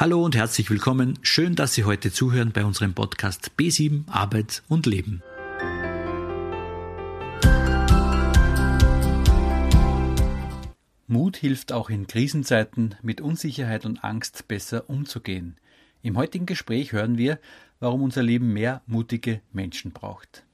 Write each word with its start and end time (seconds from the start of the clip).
Hallo 0.00 0.24
und 0.24 0.34
herzlich 0.34 0.70
willkommen. 0.70 1.18
Schön, 1.20 1.56
dass 1.56 1.74
Sie 1.74 1.84
heute 1.84 2.10
zuhören 2.10 2.52
bei 2.52 2.64
unserem 2.64 2.94
Podcast 2.94 3.50
B7 3.58 4.08
Arbeit 4.08 4.62
und 4.66 4.86
Leben. 4.86 5.22
Mut 11.06 11.36
hilft 11.36 11.72
auch 11.72 11.90
in 11.90 12.06
Krisenzeiten 12.06 12.94
mit 13.02 13.20
Unsicherheit 13.20 13.84
und 13.84 14.02
Angst 14.02 14.48
besser 14.48 14.88
umzugehen. 14.88 15.56
Im 16.00 16.16
heutigen 16.16 16.46
Gespräch 16.46 16.92
hören 16.92 17.18
wir, 17.18 17.38
warum 17.78 18.00
unser 18.00 18.22
Leben 18.22 18.54
mehr 18.54 18.80
mutige 18.86 19.42
Menschen 19.52 19.90
braucht. 19.90 20.46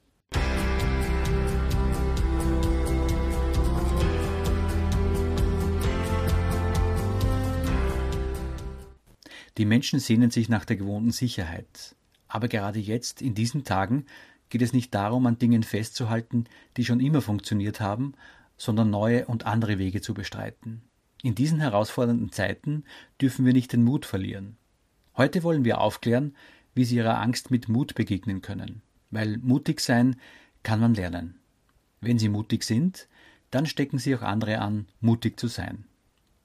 Die 9.59 9.65
Menschen 9.65 10.01
sehnen 10.01 10.31
sich 10.31 10.49
nach 10.49 10.65
der 10.65 10.77
gewohnten 10.77 11.13
Sicherheit. 11.13 11.97
Aber 12.29 12.49
gerade 12.49 12.79
jetzt, 12.79 13.23
in 13.23 13.35
diesen 13.35 13.65
Tagen, 13.65 14.07
geht 14.49 14.63
es 14.63 14.73
nicht 14.73 14.95
darum, 14.95 15.27
an 15.27 15.39
Dingen 15.39 15.63
festzuhalten, 15.63 16.45
die 16.77 16.85
schon 16.85 17.01
immer 17.01 17.23
funktioniert 17.23 17.81
haben, 17.81 18.15
sondern 18.57 18.91
neue 18.91 19.27
und 19.27 19.47
andere 19.47 19.79
Wege 19.79 20.01
zu 20.01 20.15
bestreiten. 20.15 20.83
In 21.23 21.35
diesen 21.35 21.61
herausfordernden 21.61 22.33
Zeiten 22.33 22.85
dürfen 23.21 23.47
wir 23.47 23.53
nicht 23.53 23.73
den 23.73 23.83
Mut 23.83 24.07
verlieren. 24.07 24.57
Heute 25.17 25.43
wollen 25.43 25.65
wir 25.65 25.81
aufklären, 25.81 26.35
wie 26.75 26.85
Sie 26.85 26.97
Ihrer 26.97 27.21
Angst 27.21 27.51
mit 27.51 27.69
Mut 27.69 27.95
begegnen 27.95 28.43
können, 28.43 28.83
weil 29.11 29.39
mutig 29.39 29.81
sein 29.81 30.17
kann 30.63 30.81
man 30.81 30.95
lernen. 30.95 31.37
Wenn 32.01 32.19
Sie 32.19 32.29
mutig 32.29 32.65
sind, 32.65 33.09
dann 33.51 33.65
stecken 33.65 33.99
Sie 33.99 34.15
auch 34.15 34.23
andere 34.23 34.59
an, 34.59 34.87
mutig 35.01 35.41
zu 35.41 35.49
sein. 35.49 35.87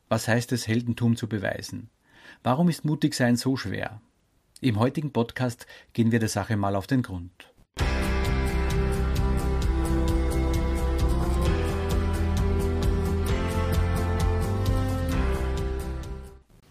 Was 0.07 0.27
heißt 0.27 0.53
es, 0.53 0.67
Heldentum 0.67 1.17
zu 1.17 1.27
beweisen? 1.27 1.89
Warum 2.43 2.69
ist 2.69 2.85
mutig 2.85 3.13
sein 3.13 3.35
so 3.35 3.57
schwer? 3.57 4.01
Im 4.61 4.79
heutigen 4.79 5.11
Podcast 5.11 5.65
gehen 5.93 6.11
wir 6.11 6.19
der 6.19 6.29
Sache 6.29 6.55
mal 6.55 6.75
auf 6.75 6.87
den 6.87 7.01
Grund. 7.01 7.31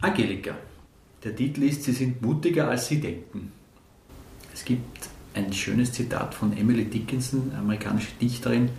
Angelika, 0.01 0.57
der 1.23 1.37
Titel 1.37 1.65
ist 1.65 1.85
Sie 1.85 1.93
sind 1.93 2.23
mutiger 2.23 2.69
als 2.69 2.87
Sie 2.89 3.01
denken. 3.01 3.53
Es 4.55 4.65
gibt 4.65 5.09
ein 5.35 5.53
schönes 5.53 5.93
Zitat 5.93 6.35
von 6.35 6.57
Emily 6.57 6.85
Dickinson, 6.85 7.53
amerikanische 7.57 8.13
Dichterin, 8.21 8.71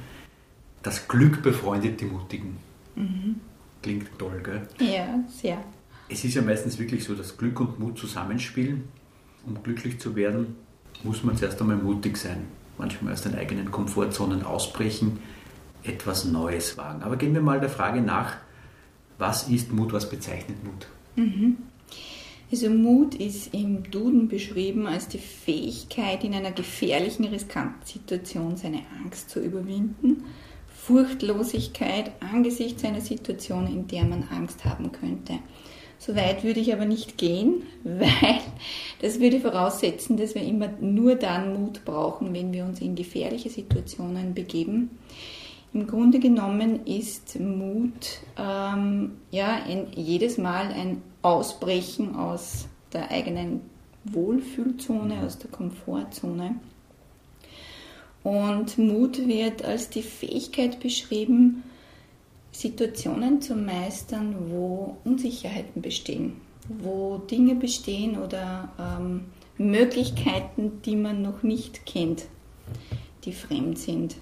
das 0.84 1.08
Glück 1.08 1.44
befreundet 1.44 2.02
die 2.02 2.06
Mutigen. 2.06 2.58
Mhm. 2.96 3.36
Klingt 3.82 4.08
toll, 4.18 4.42
gell? 4.44 4.68
Ja, 4.80 5.20
sehr. 5.28 5.64
Es 6.12 6.26
ist 6.26 6.36
ja 6.36 6.42
meistens 6.42 6.78
wirklich 6.78 7.06
so, 7.06 7.16
dass 7.16 7.38
Glück 7.38 7.62
und 7.62 7.80
Mut 7.80 7.98
zusammenspielen. 7.98 8.84
Um 9.46 9.64
glücklich 9.64 10.00
zu 10.00 10.16
werden, 10.16 10.56
muss 11.04 11.24
man 11.24 11.38
zuerst 11.38 11.62
einmal 11.62 11.78
mutig 11.78 12.18
sein. 12.18 12.46
Manchmal 12.78 13.14
aus 13.14 13.22
den 13.22 13.36
eigenen 13.36 13.72
Komfortzonen 13.72 14.44
ausbrechen, 14.44 15.20
etwas 15.84 16.26
Neues 16.26 16.78
wagen. 16.78 17.02
Aber 17.04 17.16
gehen 17.16 17.34
wir 17.34 17.42
mal 17.42 17.60
der 17.60 17.70
Frage 17.70 18.02
nach, 18.02 18.36
was 19.18 19.48
ist 19.48 19.72
Mut, 19.72 19.94
was 19.94 20.10
bezeichnet 20.10 20.58
Mut? 20.64 20.88
Mhm. 21.16 21.58
Also 22.52 22.70
Mut 22.70 23.16
ist 23.16 23.54
im 23.54 23.90
Duden 23.90 24.28
beschrieben 24.28 24.88
als 24.88 25.08
die 25.08 25.20
Fähigkeit, 25.20 26.26
in 26.26 26.34
einer 26.34 26.52
gefährlichen, 26.52 27.24
riskanten 27.24 27.86
Situation 27.86 28.58
seine 28.58 28.82
Angst 29.02 29.30
zu 29.30 29.40
überwinden, 29.40 30.26
Furchtlosigkeit 30.68 32.12
angesichts 32.20 32.84
einer 32.84 33.00
Situation, 33.00 33.68
in 33.68 33.88
der 33.88 34.04
man 34.04 34.24
Angst 34.24 34.66
haben 34.66 34.92
könnte. 34.92 35.40
So 36.04 36.16
weit 36.16 36.44
würde 36.44 36.60
ich 36.60 36.74
aber 36.74 36.86
nicht 36.86 37.20
gehen, 37.20 37.62
weil 37.84 38.40
das 39.02 39.20
würde 39.20 39.40
voraussetzen, 39.40 40.18
dass 40.18 40.34
wir 40.34 40.42
immer 40.42 40.70
nur 40.82 41.14
dann 41.14 41.54
Mut 41.54 41.86
brauchen, 41.86 42.34
wenn 42.34 42.52
wir 42.52 42.66
uns 42.66 42.82
in 42.82 42.96
gefährliche 42.96 43.52
Situationen 43.52 44.34
begeben. 44.34 44.98
Im 45.74 45.86
Grunde 45.86 46.18
genommen 46.18 46.88
ist 46.88 47.40
Mut 47.40 48.20
ähm, 48.36 49.12
ja 49.30 49.62
ein, 49.64 49.88
jedes 49.96 50.40
Mal 50.40 50.72
ein 50.72 51.04
Ausbrechen 51.22 52.16
aus 52.16 52.68
der 52.94 53.12
eigenen 53.12 53.62
Wohlfühlzone, 54.06 55.24
aus 55.24 55.38
der 55.38 55.52
Komfortzone. 55.52 56.56
Und 58.24 58.80
Mut 58.80 59.28
wird 59.28 59.64
als 59.64 59.92
die 59.92 60.02
Fähigkeit 60.02 60.80
beschrieben, 60.80 61.62
Situationen 62.62 63.42
zu 63.42 63.56
meistern, 63.56 64.36
wo 64.50 64.98
Unsicherheiten 65.04 65.82
bestehen, 65.82 66.34
wo 66.70 67.18
Dinge 67.18 67.56
bestehen 67.56 68.20
oder 68.20 68.72
ähm, 68.80 69.26
Möglichkeiten, 69.58 70.82
die 70.86 70.96
man 70.96 71.24
noch 71.24 71.42
nicht 71.42 71.88
kennt, 71.88 72.26
die 73.24 73.34
fremd 73.34 73.80
sind. 73.80 74.16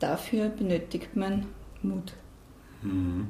Dafür 0.00 0.48
benötigt 0.48 1.14
man 1.14 1.46
Mut. 1.82 2.14
Mhm. 2.82 3.28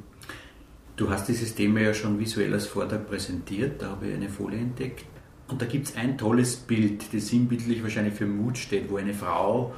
Du 0.97 1.11
hast 1.11 1.29
dieses 1.29 1.55
Thema 1.55 1.81
ja 1.81 1.93
schon 1.93 2.19
visuell 2.19 2.55
als 2.55 2.67
Vortrag 2.67 3.07
präsentiert, 3.07 3.83
da 3.83 3.91
habe 3.91 4.09
ich 4.09 4.15
eine 4.15 4.29
Folie 4.31 4.61
entdeckt. 4.61 5.05
Und 5.49 5.61
da 5.61 5.67
gibt 5.67 5.89
es 5.89 5.97
ein 5.97 6.17
tolles 6.17 6.57
Bild, 6.57 7.13
das 7.13 7.29
sinnbildlich 7.29 7.83
wahrscheinlich 7.83 8.15
für 8.15 8.27
Mut 8.27 8.57
steht, 8.57 8.91
wo 8.91 8.97
eine 8.97 9.13
Frau 9.13 9.75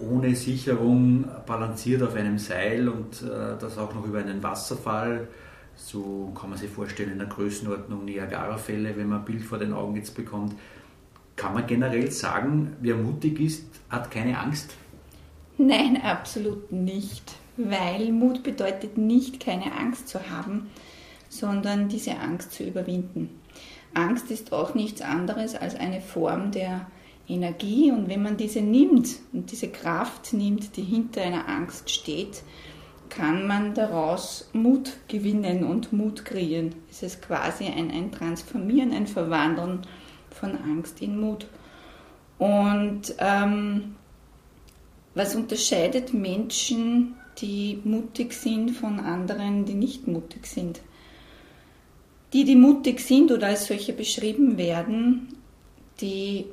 ohne 0.00 0.34
Sicherung 0.34 1.26
balanciert 1.46 2.02
auf 2.02 2.14
einem 2.14 2.38
Seil 2.38 2.88
und 2.88 3.22
äh, 3.22 3.58
das 3.58 3.78
auch 3.78 3.94
noch 3.94 4.06
über 4.06 4.18
einen 4.18 4.42
Wasserfall. 4.42 5.28
So 5.76 6.32
kann 6.38 6.50
man 6.50 6.58
sich 6.58 6.70
vorstellen 6.70 7.12
in 7.12 7.18
der 7.18 7.28
Größenordnung 7.28 8.04
Niagara-Fälle, 8.04 8.96
wenn 8.96 9.08
man 9.08 9.20
ein 9.20 9.24
Bild 9.24 9.42
vor 9.42 9.58
den 9.58 9.72
Augen 9.72 9.96
jetzt 9.96 10.14
bekommt. 10.14 10.54
Kann 11.36 11.54
man 11.54 11.66
generell 11.66 12.10
sagen, 12.10 12.76
wer 12.80 12.96
mutig 12.96 13.40
ist, 13.40 13.64
hat 13.88 14.10
keine 14.10 14.38
Angst? 14.38 14.74
Nein, 15.56 16.00
absolut 16.02 16.72
nicht, 16.72 17.32
weil 17.56 18.12
Mut 18.12 18.42
bedeutet 18.42 18.98
nicht, 18.98 19.40
keine 19.40 19.72
Angst 19.78 20.08
zu 20.08 20.30
haben, 20.30 20.70
sondern 21.28 21.88
diese 21.88 22.18
Angst 22.18 22.52
zu 22.52 22.64
überwinden. 22.64 23.30
Angst 23.94 24.30
ist 24.30 24.52
auch 24.52 24.74
nichts 24.74 25.02
anderes 25.02 25.54
als 25.54 25.74
eine 25.74 26.00
Form 26.00 26.50
der 26.50 26.86
Energie 27.30 27.90
und 27.90 28.08
wenn 28.08 28.22
man 28.22 28.36
diese 28.36 28.60
nimmt 28.60 29.20
und 29.32 29.50
diese 29.50 29.68
Kraft 29.68 30.32
nimmt, 30.32 30.76
die 30.76 30.82
hinter 30.82 31.22
einer 31.22 31.48
Angst 31.48 31.90
steht, 31.90 32.42
kann 33.08 33.46
man 33.46 33.74
daraus 33.74 34.48
Mut 34.52 34.92
gewinnen 35.08 35.64
und 35.64 35.92
Mut 35.92 36.24
kreieren. 36.24 36.74
Es 36.90 37.02
ist 37.02 37.22
quasi 37.22 37.64
ein, 37.64 37.90
ein 37.90 38.12
Transformieren, 38.12 38.92
ein 38.92 39.06
Verwandeln 39.06 39.80
von 40.30 40.56
Angst 40.56 41.02
in 41.02 41.20
Mut. 41.20 41.46
Und 42.38 43.14
ähm, 43.18 43.96
was 45.14 45.34
unterscheidet 45.34 46.14
Menschen, 46.14 47.16
die 47.38 47.80
mutig 47.84 48.32
sind, 48.32 48.70
von 48.70 49.00
anderen, 49.00 49.64
die 49.64 49.74
nicht 49.74 50.06
mutig 50.06 50.46
sind? 50.46 50.80
Die, 52.32 52.44
die 52.44 52.56
mutig 52.56 53.00
sind 53.00 53.32
oder 53.32 53.48
als 53.48 53.66
solche 53.66 53.92
beschrieben 53.92 54.56
werden, 54.56 55.36
die 56.00 56.46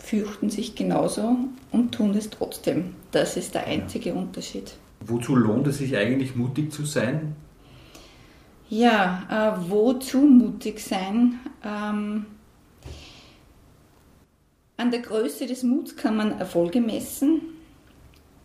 fürchten 0.00 0.50
sich 0.50 0.74
genauso 0.74 1.36
und 1.70 1.92
tun 1.92 2.14
es 2.16 2.30
trotzdem. 2.30 2.94
Das 3.12 3.36
ist 3.36 3.54
der 3.54 3.66
einzige 3.66 4.14
Unterschied. 4.14 4.72
Wozu 5.00 5.36
lohnt 5.36 5.66
es 5.66 5.78
sich 5.78 5.96
eigentlich, 5.96 6.34
mutig 6.34 6.72
zu 6.72 6.84
sein? 6.84 7.36
Ja, 8.68 9.56
äh, 9.58 9.70
wozu 9.70 10.18
mutig 10.18 10.80
sein? 10.80 11.38
Ähm, 11.64 12.26
an 14.76 14.90
der 14.90 15.00
Größe 15.00 15.46
des 15.46 15.62
Muts 15.62 15.96
kann 15.96 16.16
man 16.16 16.38
Erfolge 16.38 16.80
messen. 16.80 17.40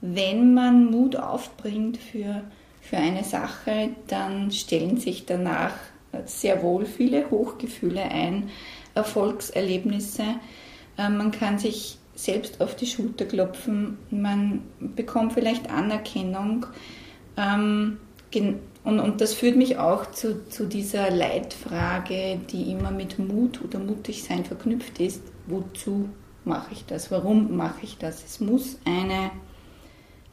Wenn 0.02 0.54
man 0.54 0.86
Mut 0.92 1.16
aufbringt 1.16 1.98
für, 1.98 2.44
für 2.82 2.98
eine 2.98 3.24
Sache, 3.24 3.90
dann 4.08 4.52
stellen 4.52 4.98
sich 4.98 5.26
danach 5.26 5.74
sehr 6.26 6.62
wohl 6.64 6.86
viele 6.86 7.30
Hochgefühle 7.30 8.02
ein, 8.02 8.50
Erfolgserlebnisse 8.94 10.24
man 10.98 11.32
kann 11.32 11.58
sich 11.58 11.98
selbst 12.16 12.62
auf 12.62 12.76
die 12.76 12.88
Schulter 12.88 13.26
klopfen, 13.26 13.98
man 14.10 14.62
bekommt 14.80 15.34
vielleicht 15.34 15.70
Anerkennung. 15.70 16.66
Ähm, 17.38 17.98
und, 18.84 19.00
und 19.00 19.22
das 19.22 19.34
führt 19.34 19.56
mich 19.56 19.78
auch 19.78 20.12
zu, 20.12 20.48
zu 20.50 20.68
dieser 20.68 21.10
Leitfrage, 21.10 22.40
die 22.52 22.72
immer 22.72 22.92
mit 22.92 23.18
Mut 23.18 23.62
oder 23.64 23.80
Mutigsein 23.80 24.46
verknüpft 24.46 25.00
ist. 25.00 25.22
Wozu 25.48 26.10
mache 26.44 26.74
ich 26.74 26.86
das? 26.86 27.12
Warum 27.12 27.58
mache 27.58 27.80
ich 27.84 27.98
das? 27.98 28.24
Es 28.24 28.40
muss 28.40 28.78
eine 28.86 29.32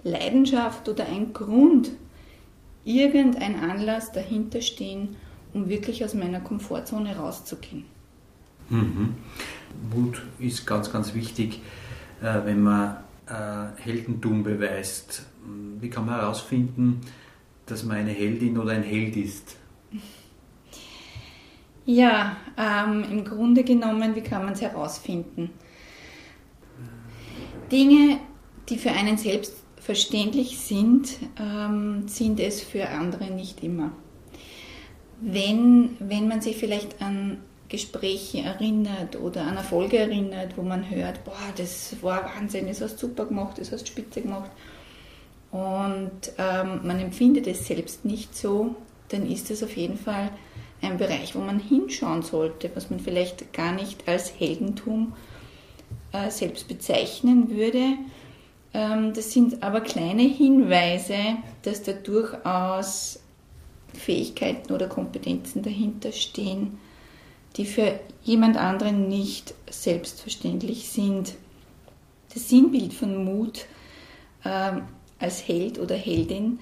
Leidenschaft 0.04 0.88
oder 0.88 1.06
ein 1.06 1.32
Grund, 1.32 1.92
irgendein 2.84 3.58
Anlass 3.58 4.12
dahinter 4.12 4.60
stehen, 4.60 5.16
um 5.54 5.68
wirklich 5.68 6.04
aus 6.04 6.14
meiner 6.14 6.40
Komfortzone 6.40 7.16
rauszugehen. 7.16 7.84
Mhm. 8.68 9.14
Mut 9.94 10.22
ist 10.38 10.66
ganz, 10.66 10.92
ganz 10.92 11.14
wichtig, 11.14 11.60
äh, 12.20 12.44
wenn 12.44 12.62
man 12.62 12.96
äh, 13.26 13.80
Heldentum 13.80 14.42
beweist. 14.42 15.24
Wie 15.80 15.90
kann 15.90 16.06
man 16.06 16.16
herausfinden, 16.16 17.00
dass 17.66 17.84
man 17.84 17.98
eine 17.98 18.12
Heldin 18.12 18.58
oder 18.58 18.72
ein 18.72 18.82
Held 18.82 19.16
ist? 19.16 19.56
Ja, 21.84 22.36
ähm, 22.56 23.04
im 23.10 23.24
Grunde 23.24 23.64
genommen, 23.64 24.14
wie 24.14 24.20
kann 24.20 24.44
man 24.44 24.52
es 24.52 24.60
herausfinden? 24.60 25.50
Dinge, 27.72 28.18
die 28.68 28.78
für 28.78 28.90
einen 28.90 29.16
selbstverständlich 29.16 30.58
sind, 30.58 31.18
ähm, 31.40 32.06
sind 32.06 32.38
es 32.38 32.62
für 32.62 32.88
andere 32.88 33.30
nicht 33.30 33.64
immer. 33.64 33.90
Wenn, 35.20 35.96
wenn 35.98 36.28
man 36.28 36.40
sich 36.40 36.56
vielleicht 36.56 37.00
an 37.00 37.38
Gespräche 37.72 38.42
erinnert 38.42 39.18
oder 39.18 39.46
an 39.46 39.56
Erfolge 39.56 39.98
erinnert, 39.98 40.58
wo 40.58 40.62
man 40.62 40.90
hört, 40.90 41.24
boah, 41.24 41.32
das 41.56 41.96
war 42.02 42.30
Wahnsinn, 42.36 42.68
das 42.68 42.82
hast 42.82 43.02
du 43.02 43.08
super 43.08 43.24
gemacht, 43.24 43.56
das 43.58 43.72
hast 43.72 43.84
du 43.84 43.86
spitze 43.86 44.20
gemacht. 44.20 44.50
Und 45.50 46.32
ähm, 46.36 46.80
man 46.84 47.00
empfindet 47.00 47.46
es 47.46 47.66
selbst 47.66 48.04
nicht 48.04 48.36
so, 48.36 48.76
dann 49.08 49.26
ist 49.26 49.50
es 49.50 49.62
auf 49.62 49.74
jeden 49.74 49.96
Fall 49.96 50.30
ein 50.82 50.98
Bereich, 50.98 51.34
wo 51.34 51.38
man 51.38 51.60
hinschauen 51.60 52.20
sollte, 52.20 52.70
was 52.74 52.90
man 52.90 53.00
vielleicht 53.00 53.54
gar 53.54 53.72
nicht 53.72 54.06
als 54.06 54.38
Heldentum 54.38 55.14
äh, 56.12 56.30
selbst 56.30 56.68
bezeichnen 56.68 57.50
würde. 57.50 57.94
Ähm, 58.74 59.14
das 59.14 59.32
sind 59.32 59.62
aber 59.62 59.80
kleine 59.80 60.22
Hinweise, 60.22 61.16
dass 61.62 61.82
da 61.82 61.92
durchaus 61.92 63.18
Fähigkeiten 63.94 64.72
oder 64.74 64.88
Kompetenzen 64.88 65.62
dahinter 65.62 66.12
stehen, 66.12 66.78
die 67.56 67.66
für 67.66 68.00
jemand 68.22 68.56
anderen 68.56 69.08
nicht 69.08 69.54
selbstverständlich 69.70 70.88
sind. 70.88 71.34
Das 72.32 72.48
Sinnbild 72.48 72.94
von 72.94 73.24
Mut 73.24 73.66
äh, 74.44 74.72
als 75.18 75.46
Held 75.46 75.78
oder 75.78 75.94
Heldin 75.94 76.58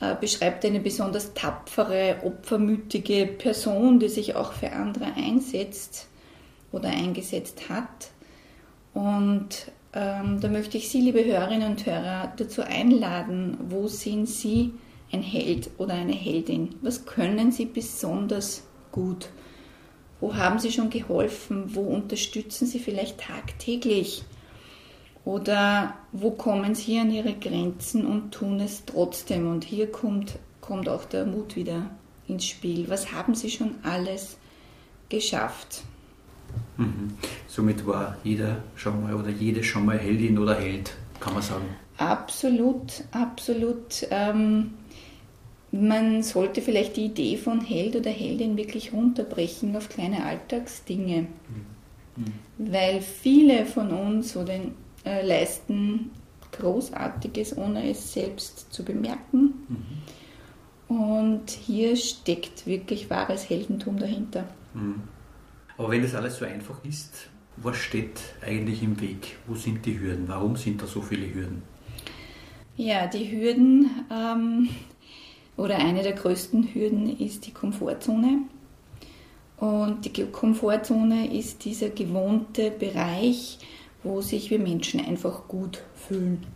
äh, 0.00 0.14
beschreibt 0.14 0.64
eine 0.64 0.80
besonders 0.80 1.34
tapfere, 1.34 2.16
opfermütige 2.24 3.26
Person, 3.26 3.98
die 3.98 4.08
sich 4.08 4.34
auch 4.34 4.52
für 4.52 4.72
andere 4.72 5.14
einsetzt 5.16 6.06
oder 6.72 6.88
eingesetzt 6.88 7.68
hat. 7.68 8.10
Und 8.94 9.70
ähm, 9.92 10.40
da 10.40 10.48
möchte 10.48 10.78
ich 10.78 10.88
Sie, 10.88 11.00
liebe 11.00 11.24
Hörerinnen 11.24 11.70
und 11.70 11.86
Hörer, 11.86 12.32
dazu 12.36 12.62
einladen, 12.62 13.56
wo 13.68 13.88
sind 13.88 14.26
Sie 14.26 14.72
ein 15.12 15.22
Held 15.22 15.70
oder 15.78 15.94
eine 15.94 16.12
Heldin? 16.12 16.74
Was 16.82 17.06
können 17.06 17.52
Sie 17.52 17.64
besonders 17.64 18.62
gut? 18.92 19.30
Wo 20.20 20.34
haben 20.34 20.58
Sie 20.58 20.72
schon 20.72 20.90
geholfen? 20.90 21.74
Wo 21.74 21.82
unterstützen 21.82 22.66
Sie 22.66 22.80
vielleicht 22.80 23.20
tagtäglich? 23.20 24.24
Oder 25.24 25.94
wo 26.12 26.30
kommen 26.30 26.74
Sie 26.74 26.98
an 26.98 27.10
Ihre 27.10 27.34
Grenzen 27.34 28.06
und 28.06 28.32
tun 28.32 28.60
es 28.60 28.84
trotzdem? 28.84 29.50
Und 29.50 29.64
hier 29.64 29.92
kommt, 29.92 30.38
kommt 30.60 30.88
auch 30.88 31.04
der 31.04 31.26
Mut 31.26 31.54
wieder 31.54 31.90
ins 32.26 32.46
Spiel. 32.46 32.88
Was 32.88 33.12
haben 33.12 33.34
Sie 33.34 33.50
schon 33.50 33.76
alles 33.82 34.38
geschafft? 35.08 35.82
Mhm. 36.76 37.14
Somit 37.46 37.86
war 37.86 38.16
jeder 38.24 38.62
schon 38.76 39.02
mal 39.02 39.14
oder 39.14 39.28
jede 39.30 39.62
schon 39.62 39.84
mal 39.84 39.98
Heldin 39.98 40.38
oder 40.38 40.54
Held, 40.54 40.94
kann 41.20 41.34
man 41.34 41.42
sagen. 41.42 41.66
Absolut, 41.98 43.04
absolut. 43.10 44.06
Ähm, 44.10 44.74
man 45.70 46.22
sollte 46.22 46.62
vielleicht 46.62 46.96
die 46.96 47.06
Idee 47.06 47.36
von 47.36 47.60
Held 47.60 47.96
oder 47.96 48.10
Heldin 48.10 48.56
wirklich 48.56 48.92
runterbrechen 48.92 49.76
auf 49.76 49.88
kleine 49.88 50.24
Alltagsdinge. 50.24 51.26
Mhm. 52.16 52.32
Weil 52.58 53.00
viele 53.00 53.66
von 53.66 53.90
uns 53.90 54.36
oder 54.36 54.54
äh, 55.04 55.24
leisten 55.24 56.10
Großartiges, 56.52 57.56
ohne 57.56 57.90
es 57.90 58.12
selbst 58.12 58.72
zu 58.72 58.84
bemerken. 58.84 59.54
Mhm. 59.68 60.96
Und 60.96 61.50
hier 61.50 61.96
steckt 61.96 62.66
wirklich 62.66 63.10
wahres 63.10 63.48
Heldentum 63.48 63.98
dahinter. 63.98 64.44
Mhm. 64.74 65.02
Aber 65.76 65.90
wenn 65.90 66.02
das 66.02 66.14
alles 66.14 66.38
so 66.38 66.44
einfach 66.44 66.82
ist, 66.84 67.28
was 67.58 67.76
steht 67.76 68.20
eigentlich 68.44 68.82
im 68.82 69.00
Weg? 69.00 69.36
Wo 69.46 69.54
sind 69.54 69.84
die 69.84 70.00
Hürden? 70.00 70.26
Warum 70.28 70.56
sind 70.56 70.82
da 70.82 70.86
so 70.86 71.02
viele 71.02 71.32
Hürden? 71.32 71.62
Ja, 72.76 73.06
die 73.06 73.30
Hürden 73.30 73.90
ähm, 74.10 74.68
oder 75.58 75.76
eine 75.76 76.02
der 76.02 76.12
größten 76.12 76.72
Hürden 76.72 77.18
ist 77.18 77.46
die 77.46 77.52
Komfortzone. 77.52 78.38
Und 79.58 80.04
die 80.04 80.24
Komfortzone 80.24 81.36
ist 81.36 81.64
dieser 81.64 81.90
gewohnte 81.90 82.70
Bereich, 82.70 83.58
wo 84.04 84.20
sich 84.20 84.50
wir 84.50 84.60
Menschen 84.60 85.04
einfach 85.04 85.48
gut 85.48 85.82
fühlen. 85.96 86.46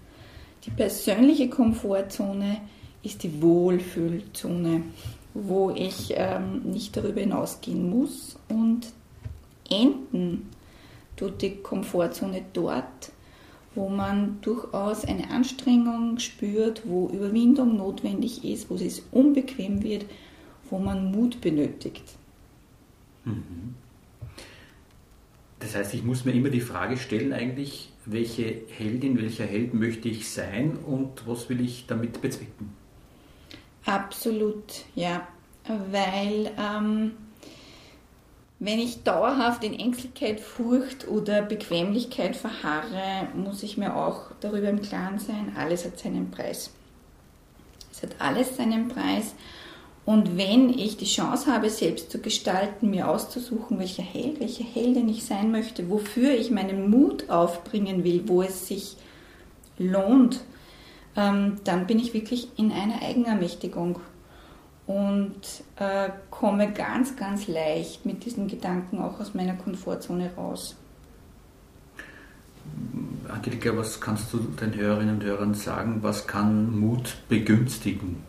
Die 0.64 0.70
persönliche 0.70 1.50
Komfortzone 1.50 2.60
ist 3.02 3.24
die 3.24 3.42
Wohlfühlzone, 3.42 4.84
wo 5.34 5.70
ich 5.70 6.14
ähm, 6.14 6.62
nicht 6.62 6.96
darüber 6.96 7.20
hinausgehen 7.20 7.90
muss 7.90 8.36
und 8.48 8.92
enden 9.68 10.48
tut 11.16 11.42
die 11.42 11.56
Komfortzone 11.56 12.42
dort, 12.52 13.10
wo 13.74 13.88
man 13.88 14.40
durchaus 14.42 15.04
eine 15.04 15.30
Anstrengung 15.30 16.18
spürt, 16.18 16.82
wo 16.84 17.08
Überwindung 17.08 17.76
notwendig 17.76 18.44
ist, 18.44 18.70
wo 18.70 18.74
es 18.74 19.02
unbequem 19.10 19.82
wird, 19.82 20.04
wo 20.70 20.78
man 20.78 21.10
Mut 21.10 21.40
benötigt. 21.40 22.04
Mhm. 23.24 23.74
Das 25.58 25.76
heißt, 25.76 25.94
ich 25.94 26.02
muss 26.02 26.24
mir 26.24 26.32
immer 26.32 26.50
die 26.50 26.60
Frage 26.60 26.96
stellen, 26.96 27.32
eigentlich, 27.32 27.90
welche 28.04 28.62
Heldin, 28.76 29.20
welcher 29.20 29.44
Held 29.44 29.74
möchte 29.74 30.08
ich 30.08 30.28
sein 30.28 30.76
und 30.76 31.26
was 31.26 31.48
will 31.48 31.60
ich 31.60 31.86
damit 31.86 32.20
bezwecken? 32.20 32.72
Absolut, 33.84 34.84
ja. 34.96 35.26
Weil 35.90 36.50
ähm, 36.58 37.12
wenn 38.64 38.78
ich 38.78 39.02
dauerhaft 39.02 39.64
in 39.64 39.76
Ängstlichkeit, 39.76 40.38
Furcht 40.38 41.08
oder 41.08 41.42
Bequemlichkeit 41.42 42.36
verharre, 42.36 43.26
muss 43.34 43.64
ich 43.64 43.76
mir 43.76 43.96
auch 43.96 44.26
darüber 44.38 44.68
im 44.68 44.80
Klaren 44.80 45.18
sein, 45.18 45.52
alles 45.56 45.84
hat 45.84 45.98
seinen 45.98 46.30
Preis. 46.30 46.70
Es 47.90 48.04
hat 48.04 48.10
alles 48.20 48.56
seinen 48.56 48.86
Preis 48.86 49.34
und 50.04 50.36
wenn 50.36 50.70
ich 50.70 50.96
die 50.96 51.06
Chance 51.06 51.52
habe, 51.52 51.70
selbst 51.70 52.12
zu 52.12 52.20
gestalten, 52.20 52.90
mir 52.90 53.08
auszusuchen, 53.08 53.80
welcher 53.80 54.04
Held, 54.04 54.38
welche 54.38 54.62
Heldin 54.62 55.08
ich 55.08 55.24
sein 55.24 55.50
möchte, 55.50 55.90
wofür 55.90 56.30
ich 56.32 56.52
meinen 56.52 56.88
Mut 56.88 57.30
aufbringen 57.30 58.04
will, 58.04 58.22
wo 58.26 58.42
es 58.42 58.68
sich 58.68 58.96
lohnt, 59.76 60.40
ähm, 61.16 61.58
dann 61.64 61.88
bin 61.88 61.98
ich 61.98 62.14
wirklich 62.14 62.46
in 62.56 62.70
einer 62.70 63.02
Eigenermächtigung 63.02 63.98
und 64.86 65.40
äh, 65.76 66.10
komme 66.30 66.72
ganz, 66.72 67.16
ganz 67.16 67.46
leicht 67.46 68.04
mit 68.04 68.24
diesen 68.24 68.48
Gedanken 68.48 68.98
auch 69.00 69.20
aus 69.20 69.34
meiner 69.34 69.54
Komfortzone 69.54 70.34
raus. 70.36 70.76
Angelika, 73.28 73.76
was 73.76 74.00
kannst 74.00 74.32
du 74.32 74.38
den 74.38 74.74
Hörerinnen 74.74 75.16
und 75.16 75.24
Hörern 75.24 75.54
sagen? 75.54 75.98
Was 76.02 76.26
kann 76.26 76.78
Mut 76.78 77.16
begünstigen? 77.28 78.22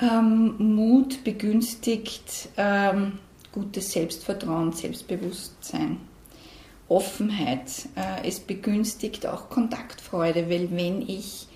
Ähm, 0.00 0.54
Mut 0.58 1.24
begünstigt 1.24 2.50
ähm, 2.56 3.18
gutes 3.52 3.92
Selbstvertrauen, 3.92 4.72
Selbstbewusstsein, 4.72 5.98
Offenheit. 6.88 7.88
Äh, 7.96 8.28
es 8.28 8.38
begünstigt 8.40 9.26
auch 9.26 9.50
Kontaktfreude, 9.50 10.48
weil 10.48 10.70
wenn 10.70 11.02
ich 11.02 11.48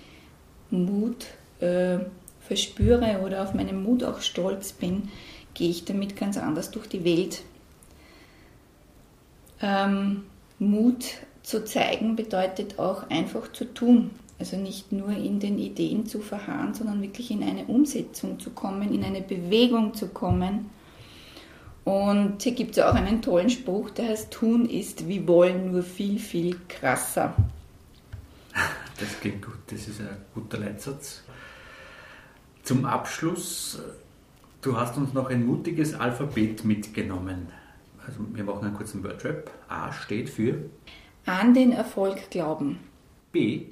Mut 0.69 1.25
äh, 1.61 1.99
verspüre 2.47 3.21
oder 3.23 3.43
auf 3.43 3.53
meinen 3.53 3.83
Mut 3.83 4.03
auch 4.03 4.21
stolz 4.21 4.73
bin, 4.73 5.09
gehe 5.53 5.69
ich 5.69 5.85
damit 5.85 6.15
ganz 6.15 6.37
anders 6.37 6.71
durch 6.71 6.87
die 6.87 7.03
Welt. 7.03 7.41
Ähm, 9.61 10.23
Mut 10.59 11.05
zu 11.43 11.63
zeigen 11.63 12.15
bedeutet 12.15 12.79
auch 12.79 13.09
einfach 13.09 13.51
zu 13.51 13.65
tun. 13.65 14.11
Also 14.39 14.57
nicht 14.57 14.91
nur 14.91 15.09
in 15.09 15.39
den 15.39 15.59
Ideen 15.59 16.05
zu 16.05 16.19
verharren, 16.19 16.73
sondern 16.73 17.01
wirklich 17.01 17.31
in 17.31 17.43
eine 17.43 17.65
Umsetzung 17.65 18.39
zu 18.39 18.49
kommen, 18.49 18.93
in 18.93 19.03
eine 19.03 19.21
Bewegung 19.21 19.93
zu 19.93 20.07
kommen. 20.07 20.69
Und 21.85 22.41
hier 22.41 22.53
gibt 22.53 22.77
es 22.77 22.83
auch 22.83 22.93
einen 22.93 23.21
tollen 23.21 23.49
Spruch, 23.49 23.89
der 23.91 24.09
heißt, 24.09 24.31
tun 24.31 24.67
ist 24.67 25.07
wie 25.07 25.27
wollen, 25.27 25.71
nur 25.71 25.83
viel, 25.83 26.17
viel 26.17 26.57
krasser. 26.67 27.35
Das 28.99 29.19
klingt 29.19 29.45
gut, 29.45 29.59
das 29.67 29.87
ist 29.87 29.99
ein 29.99 30.17
guter 30.33 30.57
Leitsatz. 30.57 31.23
Zum 32.63 32.85
Abschluss, 32.85 33.81
du 34.61 34.77
hast 34.77 34.95
uns 34.97 35.13
noch 35.13 35.29
ein 35.29 35.45
mutiges 35.45 35.93
Alphabet 35.93 36.63
mitgenommen. 36.63 37.47
Also 38.07 38.19
wir 38.33 38.45
machen 38.45 38.65
einen 38.65 38.75
kurzen 38.75 39.03
Wordrap. 39.03 39.51
A 39.67 39.91
steht 39.91 40.29
für 40.29 40.69
an 41.25 41.53
den 41.53 41.73
Erfolg 41.73 42.29
glauben. 42.31 42.79
B 43.33 43.65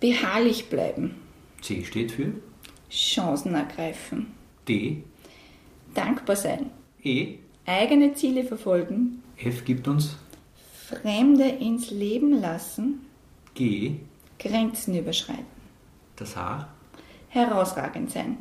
Beharrlich 0.00 0.70
bleiben. 0.70 1.16
C 1.60 1.84
steht 1.84 2.12
für 2.12 2.32
Chancen 2.90 3.54
ergreifen. 3.54 4.28
D. 4.66 5.02
Dankbar 5.92 6.36
sein. 6.36 6.70
E. 7.02 7.34
Eigene 7.66 8.14
Ziele 8.14 8.44
verfolgen. 8.44 9.22
F 9.36 9.64
gibt 9.64 9.86
uns 9.86 10.16
Fremde 10.86 11.46
ins 11.46 11.90
Leben 11.90 12.40
lassen. 12.40 13.06
G. 13.54 13.96
Grenzen 14.38 14.96
überschreiten. 14.96 15.44
Das 16.16 16.36
H. 16.36 16.68
Herausragend 17.28 18.10
sein. 18.10 18.38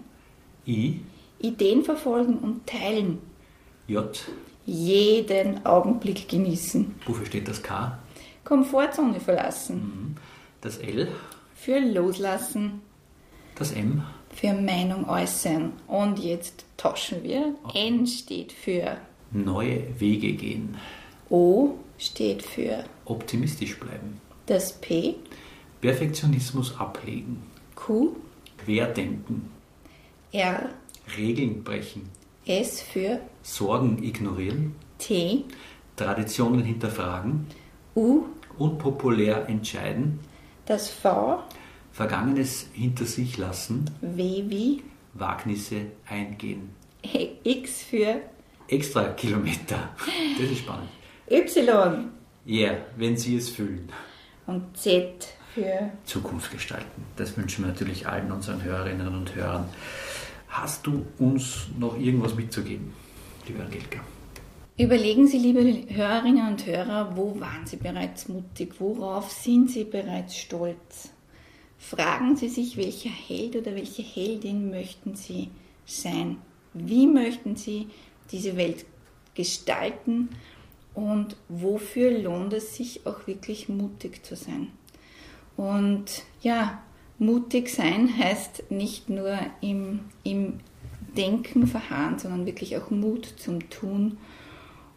I. 0.66 1.00
Ideen 1.40 1.84
verfolgen 1.84 2.38
und 2.40 2.66
teilen. 2.68 3.20
J. 3.88 4.18
Jeden 4.66 5.66
Augenblick 5.66 6.28
genießen. 6.28 6.96
Wofür 7.06 7.26
steht 7.26 7.48
das 7.48 7.62
K? 7.64 7.98
Komfortzone 8.44 9.20
verlassen. 9.20 9.76
Mhm. 9.78 10.16
Das 10.62 10.78
L. 10.78 11.08
Für 11.56 11.80
loslassen. 11.80 12.82
Das 13.56 13.72
M. 13.72 14.04
Für 14.34 14.54
Meinung 14.54 15.08
äußern. 15.10 15.74
Und 15.88 16.20
jetzt 16.20 16.66
tauschen 16.76 17.24
wir. 17.24 17.56
Okay. 17.64 17.88
N 17.88 18.08
steht 18.08 18.52
für 18.52 18.98
Neue 19.32 20.00
Wege 20.00 20.34
gehen. 20.34 20.78
O 21.30 21.72
steht 21.98 22.42
für 22.44 22.84
Optimistisch 23.06 23.78
bleiben. 23.80 24.22
das 24.46 24.74
P. 24.74 25.16
Perfektionismus 25.82 26.78
ablegen. 26.80 27.44
Q. 27.76 28.16
Querdenken. 28.68 29.50
R. 30.34 30.72
Regeln 31.18 31.64
brechen. 31.64 32.10
S 32.46 32.82
für 32.82 33.22
Sorgen 33.42 34.04
ignorieren. 34.04 34.76
T. 34.98 35.46
Traditionen 35.96 36.66
hinterfragen. 36.66 37.48
U. 37.96 38.26
Unpopulär 38.58 39.48
entscheiden. 39.48 40.20
Das 40.66 40.90
V. 40.90 41.42
Vergangenes 41.94 42.68
hinter 42.74 43.06
sich 43.06 43.38
lassen. 43.38 43.90
W 44.02 44.44
wie 44.50 44.84
Wagnisse 45.14 45.86
eingehen. 46.06 46.72
X 47.46 47.84
für 47.84 48.20
Extra 48.68 49.14
Kilometer. 49.14 49.96
Das 50.38 50.52
ist 50.52 50.60
spannend. 50.60 50.90
Y. 51.30 52.10
Ja, 52.44 52.72
yeah, 52.72 52.78
wenn 52.98 53.16
Sie 53.16 53.38
es 53.38 53.50
fühlen. 53.50 53.90
Und 54.46 54.76
Z 54.76 55.37
für 55.58 55.92
Zukunft 56.06 56.52
gestalten. 56.52 57.04
Das 57.16 57.36
wünschen 57.36 57.64
wir 57.66 57.70
natürlich 57.72 58.08
allen 58.08 58.32
unseren 58.32 58.64
Hörerinnen 58.64 59.08
und 59.08 59.36
Hörern. 59.36 59.66
Hast 60.50 60.86
du 60.86 61.06
uns 61.18 61.68
noch 61.78 61.98
irgendwas 61.98 62.36
mitzugeben, 62.36 62.94
liebe 63.48 63.64
Angelika? 63.64 64.00
Überlegen 64.78 65.26
Sie, 65.28 65.40
liebe 65.40 65.94
Hörerinnen 65.94 66.48
und 66.48 66.66
Hörer, 66.66 67.18
wo 67.18 67.40
waren 67.40 67.66
Sie 67.66 67.78
bereits 67.78 68.28
mutig? 68.28 68.76
Worauf 68.80 69.32
sind 69.32 69.72
Sie 69.72 69.84
bereits 69.84 70.38
stolz? 70.38 71.12
Fragen 71.80 72.36
Sie 72.36 72.50
sich, 72.50 72.78
welcher 72.78 73.10
Held 73.10 73.56
oder 73.56 73.76
welche 73.76 74.04
Heldin 74.04 74.70
möchten 74.70 75.16
Sie 75.16 75.50
sein? 75.86 76.38
Wie 76.74 77.08
möchten 77.08 77.56
Sie 77.56 77.88
diese 78.32 78.56
Welt 78.58 78.86
gestalten? 79.34 80.30
Und 80.94 81.36
wofür 81.50 82.12
lohnt 82.12 82.54
es 82.54 82.76
sich 82.76 83.06
auch 83.08 83.26
wirklich 83.26 83.70
mutig 83.70 84.24
zu 84.24 84.36
sein? 84.36 84.72
Und 85.58 86.24
ja, 86.42 86.82
mutig 87.20 87.70
sein 87.70 88.16
heißt 88.18 88.72
nicht 88.72 89.10
nur 89.10 89.38
im, 89.60 90.02
im 90.24 90.60
Denken 91.18 91.68
verharren, 91.68 92.20
sondern 92.20 92.46
wirklich 92.46 92.78
auch 92.78 92.92
Mut 92.92 93.26
zum 93.38 93.70
Tun. 93.70 94.18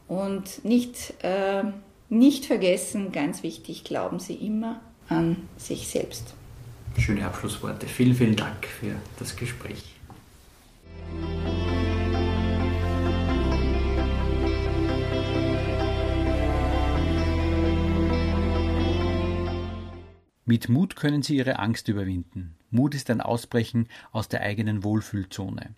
Und 0.06 0.64
nicht, 0.64 1.14
äh, 1.22 1.64
nicht 2.08 2.44
vergessen, 2.44 3.10
ganz 3.10 3.42
wichtig, 3.42 3.84
glauben 3.84 4.18
Sie 4.18 4.34
immer 4.34 4.80
an 5.08 5.48
sich 5.56 5.88
selbst. 5.88 6.34
Schöne 6.98 7.24
Abschlussworte. 7.24 7.86
Vielen, 7.86 8.14
vielen 8.14 8.36
Dank 8.36 8.66
für 8.66 8.96
das 9.18 9.36
Gespräch. 9.36 9.99
Mit 20.50 20.68
Mut 20.68 20.96
können 20.96 21.22
Sie 21.22 21.36
Ihre 21.36 21.60
Angst 21.60 21.86
überwinden. 21.86 22.56
Mut 22.70 22.96
ist 22.96 23.08
ein 23.08 23.20
Ausbrechen 23.20 23.86
aus 24.10 24.26
der 24.26 24.40
eigenen 24.40 24.82
Wohlfühlzone. 24.82 25.76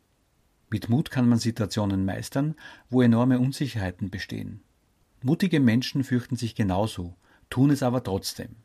Mit 0.70 0.88
Mut 0.88 1.10
kann 1.10 1.28
man 1.28 1.38
Situationen 1.38 2.06
meistern, 2.06 2.54
wo 2.88 3.02
enorme 3.02 3.38
Unsicherheiten 3.38 4.08
bestehen. 4.08 4.62
Mutige 5.22 5.60
Menschen 5.60 6.04
fürchten 6.04 6.36
sich 6.36 6.54
genauso, 6.54 7.14
tun 7.50 7.68
es 7.68 7.82
aber 7.82 8.02
trotzdem. 8.02 8.56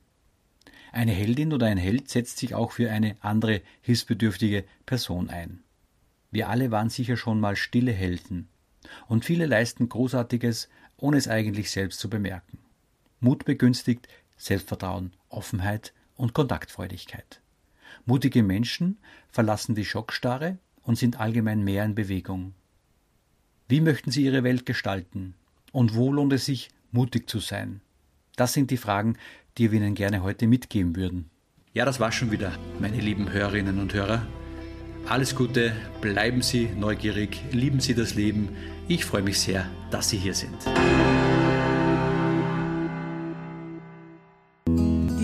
Eine 0.93 1.11
Heldin 1.11 1.51
oder 1.51 1.65
ein 1.67 1.77
Held 1.77 2.07
setzt 2.07 2.37
sich 2.37 2.55
auch 2.55 2.71
für 2.71 2.89
eine 2.89 3.17
andere 3.19 3.61
hilfsbedürftige 3.81 4.63
Person 4.85 5.29
ein. 5.29 5.61
Wir 6.31 6.47
alle 6.47 6.71
waren 6.71 6.89
sicher 6.89 7.17
schon 7.17 7.41
mal 7.41 7.57
stille 7.57 7.91
Helden, 7.91 8.47
und 9.09 9.25
viele 9.25 9.45
leisten 9.45 9.89
Großartiges, 9.89 10.69
ohne 10.95 11.17
es 11.17 11.27
eigentlich 11.27 11.69
selbst 11.69 11.99
zu 11.99 12.09
bemerken. 12.09 12.59
Mut 13.19 13.43
begünstigt 13.43 14.07
Selbstvertrauen, 14.37 15.11
Offenheit 15.27 15.93
und 16.17 16.33
Kontaktfreudigkeit. 16.33 17.41
Mutige 18.05 18.43
Menschen 18.43 18.97
verlassen 19.29 19.75
die 19.75 19.85
Schockstarre 19.85 20.57
und 20.83 20.97
sind 20.97 21.19
allgemein 21.19 21.63
mehr 21.63 21.85
in 21.85 21.95
Bewegung. 21.95 22.53
Wie 23.67 23.81
möchten 23.81 24.11
Sie 24.11 24.23
Ihre 24.23 24.43
Welt 24.43 24.65
gestalten? 24.65 25.33
Und 25.71 25.95
wo 25.95 26.11
lohnt 26.11 26.33
es 26.33 26.45
sich, 26.45 26.69
mutig 26.91 27.29
zu 27.29 27.39
sein? 27.39 27.81
Das 28.35 28.53
sind 28.53 28.71
die 28.71 28.77
Fragen, 28.77 29.17
die 29.57 29.71
wir 29.71 29.79
Ihnen 29.79 29.95
gerne 29.95 30.23
heute 30.23 30.47
mitgeben 30.47 30.95
würden. 30.95 31.29
Ja, 31.73 31.85
das 31.85 31.99
war 31.99 32.11
schon 32.11 32.31
wieder, 32.31 32.51
meine 32.79 32.99
lieben 32.99 33.31
Hörerinnen 33.31 33.79
und 33.79 33.93
Hörer. 33.93 34.25
Alles 35.07 35.35
Gute, 35.35 35.73
bleiben 36.01 36.41
Sie 36.41 36.69
neugierig, 36.75 37.41
lieben 37.51 37.79
Sie 37.79 37.93
das 37.93 38.15
Leben. 38.15 38.49
Ich 38.87 39.05
freue 39.05 39.21
mich 39.21 39.39
sehr, 39.39 39.65
dass 39.91 40.09
Sie 40.09 40.17
hier 40.17 40.33
sind. 40.33 40.57